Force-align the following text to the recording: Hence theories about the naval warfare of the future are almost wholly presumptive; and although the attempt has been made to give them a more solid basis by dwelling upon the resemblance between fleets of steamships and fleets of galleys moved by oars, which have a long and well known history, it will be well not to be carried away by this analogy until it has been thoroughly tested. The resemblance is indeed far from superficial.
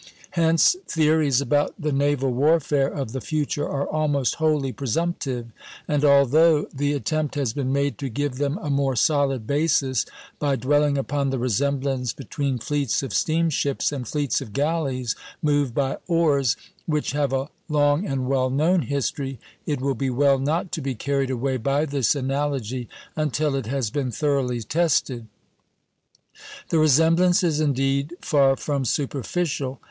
Hence 0.31 0.75
theories 0.87 1.41
about 1.41 1.75
the 1.79 1.91
naval 1.91 2.31
warfare 2.33 2.87
of 2.87 3.11
the 3.11 3.21
future 3.21 3.69
are 3.69 3.85
almost 3.87 4.33
wholly 4.41 4.71
presumptive; 4.71 5.51
and 5.87 6.03
although 6.03 6.63
the 6.73 6.93
attempt 6.93 7.35
has 7.35 7.53
been 7.53 7.71
made 7.71 7.99
to 7.99 8.09
give 8.09 8.37
them 8.37 8.57
a 8.63 8.71
more 8.71 8.95
solid 8.95 9.45
basis 9.45 10.07
by 10.39 10.55
dwelling 10.55 10.97
upon 10.97 11.29
the 11.29 11.37
resemblance 11.37 12.13
between 12.13 12.57
fleets 12.57 13.03
of 13.03 13.13
steamships 13.13 13.91
and 13.91 14.07
fleets 14.07 14.41
of 14.41 14.53
galleys 14.53 15.15
moved 15.39 15.75
by 15.75 15.97
oars, 16.07 16.57
which 16.87 17.11
have 17.11 17.31
a 17.31 17.49
long 17.69 18.03
and 18.07 18.25
well 18.25 18.49
known 18.49 18.81
history, 18.81 19.39
it 19.67 19.79
will 19.81 19.93
be 19.93 20.09
well 20.09 20.39
not 20.39 20.71
to 20.71 20.81
be 20.81 20.95
carried 20.95 21.29
away 21.29 21.57
by 21.57 21.85
this 21.85 22.15
analogy 22.15 22.89
until 23.15 23.53
it 23.53 23.67
has 23.67 23.91
been 23.91 24.09
thoroughly 24.09 24.61
tested. 24.63 25.27
The 26.69 26.79
resemblance 26.79 27.43
is 27.43 27.59
indeed 27.59 28.15
far 28.19 28.55
from 28.55 28.83
superficial. 28.83 29.79